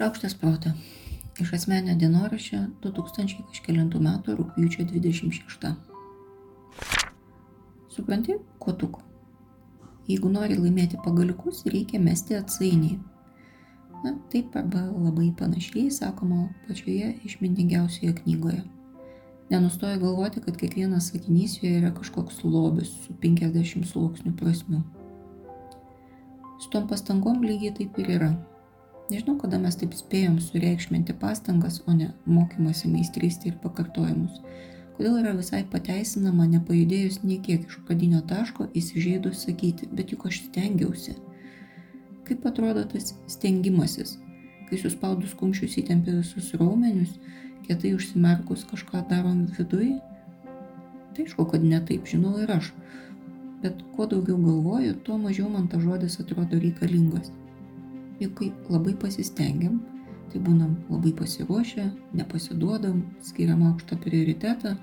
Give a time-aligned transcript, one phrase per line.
[0.00, 0.70] Šaukštas proto.
[1.40, 5.66] Iš asmenio dienoraščio 2000 kažkėlintų metų rūpjūčio 26.
[7.92, 8.96] Supranti, kotuk?
[10.08, 12.96] Jeigu nori laimėti pagaliukus, reikia mesti atsainiai.
[14.00, 18.62] Na, taip arba labai panašiai sakoma pačioje išmintingiausioje knygoje.
[19.52, 24.80] Nenustoju galvoti, kad kiekvienas sakinys joje yra kažkoks lobis su 50 sluoksnių prasmių.
[26.56, 28.38] Su tom pastangom lygiai taip ir yra.
[29.10, 34.36] Nežinau, kada mes taip spėjom sureikšminti pastangas, o ne mokymasi meistrystį ir pakartojimus.
[34.94, 40.44] Kodėl yra visai pateisinama nepajudėjus nie kiek iš pradinio taško įsižeidus sakyti, bet juk aš
[40.44, 41.16] stengiausi.
[42.28, 44.14] Kaip atrodo tas stengimasis,
[44.70, 47.18] kai suspaudus kumščius įtempi visus raumenius,
[47.66, 49.96] kietai užsimerkus kažką darom viduj?
[51.16, 52.70] Tai aišku, kad ne taip žinau ir aš.
[53.64, 57.34] Bet kuo daugiau galvoju, tuo mažiau man tas žodis atrodo reikalingas
[58.20, 59.80] juk kai labai pasistengiam,
[60.30, 64.76] tai būnam labai pasiruošę, nepasiduodam, skiriam aukštą prioritetą,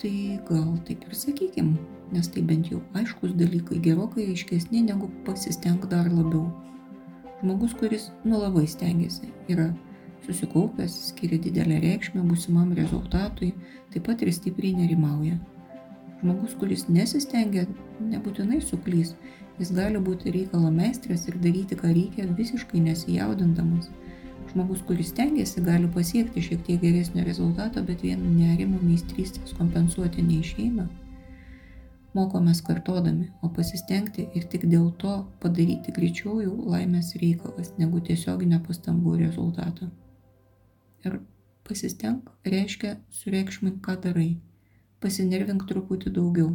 [0.00, 0.14] tai
[0.48, 1.74] gal taip ir sakykim,
[2.14, 6.48] nes tai bent jau aiškus dalykai gerokai aiškesni negu pasisteng dar labiau.
[7.40, 9.70] Žmogus, kuris nu labai stengiasi, yra
[10.26, 13.54] susikaupęs, skiria didelę reikšmę būsimam rezultatui,
[13.92, 15.38] taip pat ir stipriai nerimauja.
[16.20, 17.62] Žmogus, kuris nesistengia,
[18.04, 19.14] nebūtinai suklys,
[19.56, 23.88] jis gali būti reikalo meistras ir daryti, ką reikia, visiškai nesijaudindamas.
[24.50, 30.84] Žmogus, kuris stengiasi, gali pasiekti šiek tiek geresnio rezultato, bet vien nerimo meistrystės kompensuoti neišeina.
[32.18, 38.60] Mokomės kartodami, o pasistengti ir tik dėl to padaryti greičiau jau laimės reikalas, negu tiesioginio
[38.66, 39.88] pastangų rezultato.
[41.06, 41.20] Ir
[41.64, 44.30] pasisteng reiškia sureikšmink, ką darai
[45.00, 46.52] pasinervink truputį daugiau.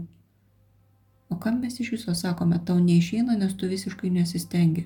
[1.33, 4.85] O kam mes iš viso sakome, tau neišeina, nes tu visiškai nesistengi.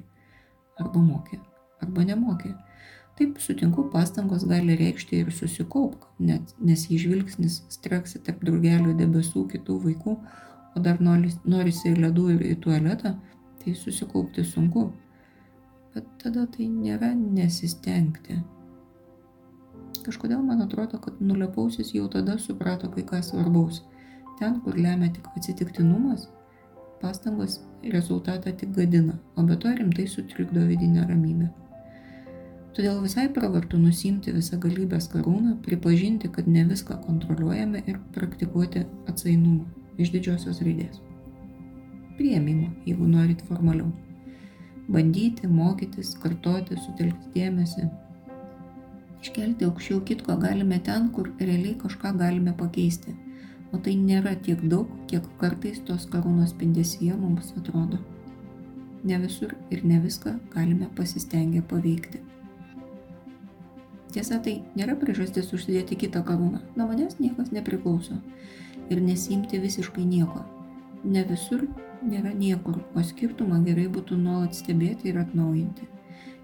[0.79, 1.39] Arba mokė,
[1.83, 2.53] arba nemokė.
[3.19, 9.43] Taip sutinku, pastangos gali reikšti ir susikaupk, net, nes jei žvilgsnis streksi tarp draugelių debesų
[9.51, 10.13] kitų vaikų,
[10.71, 13.17] o dar norisi ir ledų ir į tualetą,
[13.59, 14.85] tai susikaupti sunku.
[15.91, 18.39] Bet tada tai nėra nesistengti.
[20.09, 23.83] Kažkodėl man atrodo, kad nulepausis jau tada suprato kai ką svarbaus.
[24.39, 26.23] Ten, kur lemia tik atsitiktinumas,
[27.01, 27.59] pastangos
[27.93, 31.51] rezultatą tik gadina, o be to rimtai sutrikdo vidinę ramybę.
[32.73, 39.67] Todėl visai pravartu nusimti visą galybės karūną, pripažinti, kad ne viską kontroliuojame ir praktikuoti atsainumą
[40.01, 40.97] iš didžiosios raidės.
[42.17, 43.93] Priemimą, jeigu norit formaliau.
[44.89, 47.91] Bandyti, mokytis, kartoti, sutelkti dėmesį,
[49.19, 53.15] Iškelti aukščiau kitko galime ten, kur realiai kažką galime pakeisti.
[53.73, 57.99] O tai nėra tiek daug, kiek kartais tos karūnos spindesyje mums atrodo.
[59.03, 62.23] Ne visur ir ne viską galime pasistengę paveikti.
[64.09, 66.63] Tiesa, tai nėra priežastis užsidėti kitą karūną.
[66.79, 68.17] Nuo manęs niekas nepriklauso.
[68.89, 70.41] Ir nesimti visiškai nieko.
[71.03, 71.67] Ne visur
[72.01, 75.85] nėra niekur, o skirtumą gerai būtų nuolat stebėti ir atnaujinti.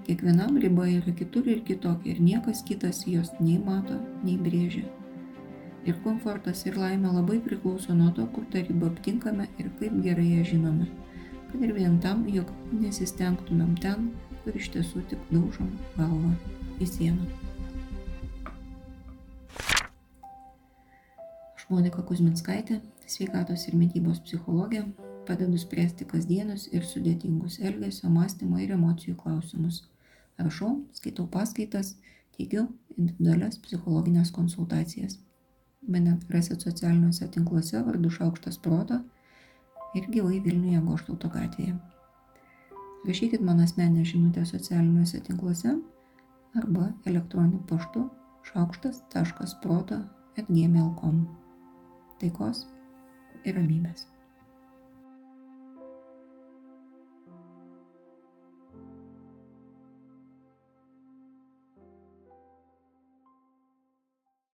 [0.06, 4.84] Kiekvienam riba yra kitur ir kitokia ir niekas kitas jos nei mato, nei brėžia.
[5.90, 10.26] Ir komfortas ir laimė labai priklauso nuo to, kur tą ribą aptinkame ir kaip gerai
[10.28, 10.86] ją žinome.
[11.48, 12.52] Kad ir vien tam, jog
[12.84, 14.12] nesistengtumėm ten,
[14.44, 16.36] kur iš tiesų tik daužom galvą
[16.78, 17.26] į sieną.
[21.56, 22.78] Aš Monika Kuzminskaitė,
[23.10, 24.86] sveikatos ir mytybos psichologė,
[25.26, 29.82] padedu spręsti kasdienius ir sudėtingus elgesio, mąstymo ir emocijų klausimus
[30.40, 31.96] rašau, skaitau paskaitas,
[32.38, 35.20] teikiu individualias psichologinės konsultacijas.
[35.88, 39.02] Mane rasit socialiniuose tinkluose vardu Šaukštas Proto
[39.96, 41.76] ir gyvai Vilniuje Goštauto gatvėje.
[43.06, 45.76] Rašykit man asmenę žinutę socialiniuose tinkluose
[46.58, 48.08] arba elektroniniu paštu
[48.50, 50.02] šaukštas.proto
[50.42, 51.22] atgmail.com.
[52.20, 52.66] Taikos
[53.46, 54.15] ir ramybės.